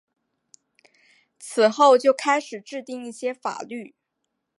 [1.37, 3.93] 此后就开始制定一些法律。